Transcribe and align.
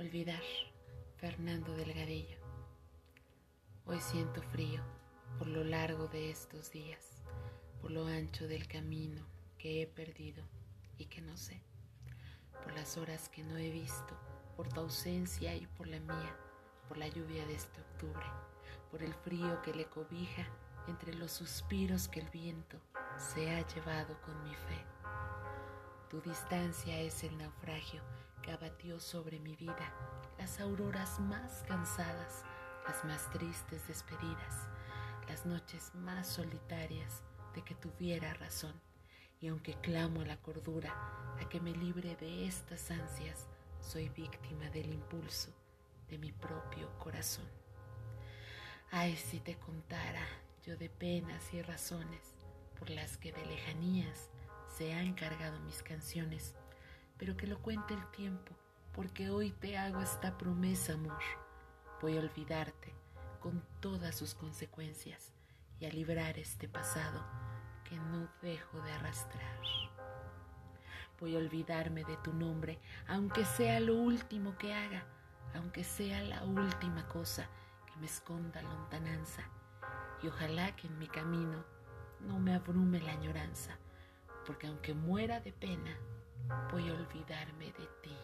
Olvidar, 0.00 0.40
Fernando 1.18 1.76
Delgadillo. 1.76 2.38
Hoy 3.84 4.00
siento 4.00 4.40
frío 4.40 4.80
por 5.36 5.46
lo 5.46 5.62
largo 5.62 6.08
de 6.08 6.30
estos 6.30 6.70
días, 6.70 7.22
por 7.82 7.90
lo 7.90 8.06
ancho 8.06 8.48
del 8.48 8.66
camino 8.66 9.26
que 9.58 9.82
he 9.82 9.86
perdido 9.86 10.42
y 10.96 11.04
que 11.04 11.20
no 11.20 11.36
sé, 11.36 11.62
por 12.62 12.72
las 12.72 12.96
horas 12.96 13.28
que 13.28 13.44
no 13.44 13.58
he 13.58 13.68
visto, 13.68 14.18
por 14.56 14.70
tu 14.70 14.80
ausencia 14.80 15.54
y 15.54 15.66
por 15.66 15.86
la 15.86 16.00
mía, 16.00 16.34
por 16.88 16.96
la 16.96 17.08
lluvia 17.08 17.44
de 17.44 17.56
este 17.56 17.82
octubre, 17.82 18.24
por 18.90 19.02
el 19.02 19.12
frío 19.12 19.60
que 19.60 19.74
le 19.74 19.84
cobija 19.84 20.46
entre 20.88 21.12
los 21.12 21.30
suspiros 21.30 22.08
que 22.08 22.20
el 22.20 22.30
viento 22.30 22.80
se 23.18 23.50
ha 23.50 23.68
llevado 23.68 24.18
con 24.22 24.42
mi 24.44 24.54
fe. 24.54 24.99
Tu 26.10 26.20
distancia 26.22 26.98
es 26.98 27.22
el 27.22 27.38
naufragio 27.38 28.02
que 28.42 28.50
abatió 28.50 28.98
sobre 28.98 29.38
mi 29.38 29.54
vida 29.54 29.94
las 30.38 30.58
auroras 30.58 31.20
más 31.20 31.62
cansadas, 31.68 32.42
las 32.84 33.04
más 33.04 33.30
tristes 33.30 33.86
despedidas, 33.86 34.66
las 35.28 35.46
noches 35.46 35.94
más 35.94 36.26
solitarias 36.26 37.22
de 37.54 37.62
que 37.62 37.76
tuviera 37.76 38.34
razón. 38.34 38.74
Y 39.40 39.46
aunque 39.46 39.74
clamo 39.74 40.22
a 40.22 40.24
la 40.24 40.36
cordura, 40.38 40.92
a 41.40 41.48
que 41.48 41.60
me 41.60 41.70
libre 41.70 42.16
de 42.16 42.44
estas 42.44 42.90
ansias, 42.90 43.46
soy 43.80 44.08
víctima 44.08 44.68
del 44.70 44.90
impulso 44.90 45.52
de 46.08 46.18
mi 46.18 46.32
propio 46.32 46.90
corazón. 46.98 47.46
Ay, 48.90 49.16
si 49.16 49.38
te 49.38 49.56
contara 49.58 50.26
yo 50.66 50.76
de 50.76 50.90
penas 50.90 51.54
y 51.54 51.62
razones 51.62 52.34
por 52.80 52.90
las 52.90 53.16
que 53.16 53.32
de 53.32 53.46
lejanías 53.46 54.28
se 54.80 54.94
han 54.94 55.12
cargado 55.12 55.60
mis 55.60 55.82
canciones, 55.82 56.54
pero 57.18 57.36
que 57.36 57.46
lo 57.46 57.60
cuente 57.60 57.92
el 57.92 58.10
tiempo, 58.12 58.56
porque 58.94 59.28
hoy 59.28 59.50
te 59.50 59.76
hago 59.76 60.00
esta 60.00 60.38
promesa, 60.38 60.94
amor. 60.94 61.20
Voy 62.00 62.16
a 62.16 62.20
olvidarte 62.20 62.94
con 63.40 63.62
todas 63.80 64.16
sus 64.16 64.34
consecuencias 64.34 65.34
y 65.80 65.84
a 65.84 65.90
librar 65.90 66.38
este 66.38 66.66
pasado 66.66 67.22
que 67.84 67.94
no 67.94 68.26
dejo 68.40 68.80
de 68.80 68.92
arrastrar. 68.92 69.60
Voy 71.20 71.34
a 71.34 71.40
olvidarme 71.40 72.02
de 72.04 72.16
tu 72.16 72.32
nombre, 72.32 72.80
aunque 73.06 73.44
sea 73.44 73.80
lo 73.80 73.96
último 73.96 74.56
que 74.56 74.72
haga, 74.72 75.04
aunque 75.56 75.84
sea 75.84 76.22
la 76.22 76.42
última 76.44 77.06
cosa 77.06 77.46
que 77.84 78.00
me 78.00 78.06
esconda 78.06 78.62
lontananza, 78.62 79.42
y 80.22 80.28
ojalá 80.28 80.74
que 80.74 80.86
en 80.86 80.98
mi 80.98 81.06
camino 81.06 81.66
no 82.20 82.38
me 82.38 82.54
abrume 82.54 82.98
la 82.98 83.12
añoranza 83.12 83.78
porque 84.50 84.66
aunque 84.66 84.94
muera 84.94 85.38
de 85.38 85.52
pena, 85.52 85.96
voy 86.72 86.88
a 86.88 86.92
olvidarme 86.92 87.66
de 87.66 87.86
ti. 88.02 88.16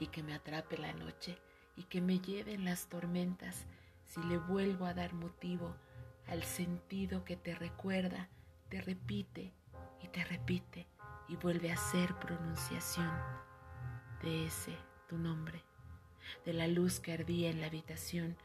Y 0.00 0.08
que 0.08 0.24
me 0.24 0.34
atrape 0.34 0.76
la 0.78 0.92
noche 0.92 1.38
y 1.76 1.84
que 1.84 2.00
me 2.00 2.18
lleven 2.18 2.64
las 2.64 2.88
tormentas 2.88 3.66
si 4.06 4.20
le 4.24 4.38
vuelvo 4.38 4.86
a 4.86 4.94
dar 4.94 5.12
motivo 5.12 5.76
al 6.26 6.42
sentido 6.42 7.24
que 7.24 7.36
te 7.36 7.54
recuerda, 7.54 8.28
te 8.68 8.80
repite 8.80 9.52
y 10.02 10.08
te 10.08 10.24
repite 10.24 10.88
y 11.28 11.36
vuelve 11.36 11.70
a 11.70 11.76
ser 11.76 12.12
pronunciación 12.18 13.12
de 14.24 14.46
ese 14.46 14.76
tu 15.08 15.18
nombre, 15.18 15.62
de 16.44 16.52
la 16.52 16.66
luz 16.66 16.98
que 16.98 17.12
ardía 17.12 17.48
en 17.48 17.60
la 17.60 17.68
habitación, 17.68 18.36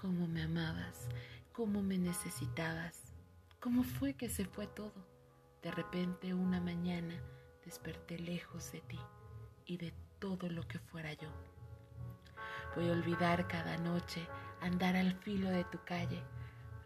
cómo 0.00 0.26
me 0.26 0.44
amabas, 0.44 1.10
cómo 1.52 1.82
me 1.82 1.98
necesitabas 1.98 3.09
¿Cómo 3.60 3.82
fue 3.82 4.14
que 4.14 4.30
se 4.30 4.46
fue 4.46 4.66
todo? 4.66 5.06
De 5.62 5.70
repente 5.70 6.32
una 6.32 6.62
mañana 6.62 7.14
desperté 7.62 8.18
lejos 8.18 8.72
de 8.72 8.80
ti 8.80 8.98
y 9.66 9.76
de 9.76 9.92
todo 10.18 10.48
lo 10.48 10.66
que 10.66 10.78
fuera 10.78 11.12
yo. 11.12 11.28
Voy 12.74 12.88
a 12.88 12.92
olvidar 12.92 13.46
cada 13.48 13.76
noche 13.76 14.26
andar 14.62 14.96
al 14.96 15.12
filo 15.12 15.50
de 15.50 15.64
tu 15.64 15.78
calle, 15.84 16.22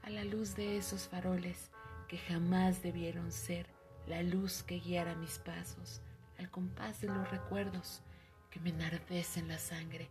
a 0.02 0.10
la 0.10 0.24
luz 0.24 0.56
de 0.56 0.76
esos 0.76 1.06
faroles 1.06 1.70
que 2.08 2.18
jamás 2.18 2.82
debieron 2.82 3.30
ser 3.30 3.68
la 4.08 4.24
luz 4.24 4.64
que 4.64 4.80
guiara 4.80 5.14
mis 5.14 5.38
pasos, 5.38 6.02
al 6.38 6.50
compás 6.50 7.00
de 7.00 7.06
los 7.06 7.30
recuerdos 7.30 8.02
que 8.50 8.58
me 8.58 8.70
enardecen 8.70 9.46
la 9.46 9.60
sangre, 9.60 10.10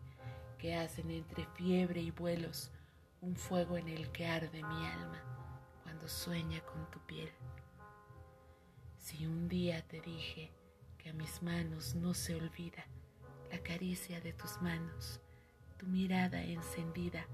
que 0.58 0.76
hacen 0.76 1.12
entre 1.12 1.46
fiebre 1.58 2.00
y 2.00 2.12
vuelos 2.12 2.72
un 3.20 3.36
fuego 3.36 3.76
en 3.76 3.90
el 3.90 4.10
que 4.14 4.28
arde 4.28 4.64
mi 4.64 4.86
alma 4.86 5.43
sueña 6.08 6.62
con 6.62 6.90
tu 6.92 7.00
piel. 7.00 7.30
Si 8.98 9.26
un 9.26 9.48
día 9.48 9.82
te 9.88 10.02
dije 10.02 10.52
que 10.98 11.10
a 11.10 11.14
mis 11.14 11.42
manos 11.42 11.96
no 11.96 12.14
se 12.14 12.36
olvida 12.36 12.86
la 13.52 13.60
caricia 13.60 14.20
de 14.22 14.34
tus 14.34 14.62
manos, 14.62 15.20
tu 15.78 15.86
mirada 15.88 16.42
encendida, 16.42 17.26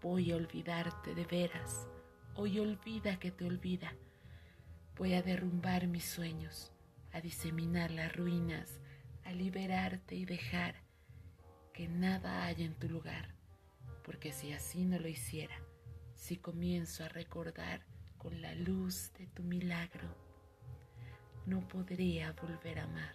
voy 0.00 0.32
a 0.32 0.36
olvidarte 0.36 1.14
de 1.14 1.24
veras, 1.24 1.86
hoy 2.34 2.58
olvida 2.58 3.18
que 3.18 3.30
te 3.30 3.44
olvida. 3.44 3.92
Voy 4.96 5.14
a 5.14 5.22
derrumbar 5.22 5.86
mis 5.86 6.04
sueños, 6.04 6.72
a 7.12 7.20
diseminar 7.20 7.90
las 7.90 8.14
ruinas, 8.16 8.80
a 9.24 9.32
liberarte 9.32 10.14
y 10.16 10.24
dejar 10.24 10.76
que 11.72 11.86
nada 11.88 12.46
haya 12.46 12.64
en 12.64 12.74
tu 12.74 12.88
lugar, 12.88 13.34
porque 14.02 14.32
si 14.32 14.52
así 14.52 14.84
no 14.84 14.98
lo 14.98 15.06
hiciera, 15.06 15.54
si 16.18 16.36
comienzo 16.36 17.04
a 17.04 17.08
recordar 17.08 17.80
con 18.18 18.42
la 18.42 18.54
luz 18.54 19.12
de 19.14 19.28
tu 19.28 19.44
milagro, 19.44 20.14
no 21.46 21.66
podría 21.66 22.32
volver 22.32 22.80
a 22.80 22.84
amar. 22.84 23.14